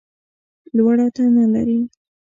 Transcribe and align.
لوړه 0.75 1.07
تنه 1.15 1.45
لرې! 1.53 1.79